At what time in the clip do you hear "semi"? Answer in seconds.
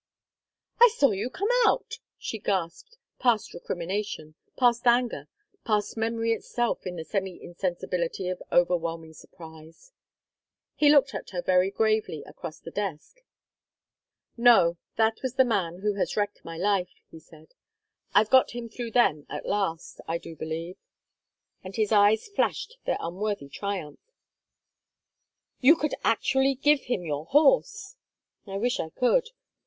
7.05-7.39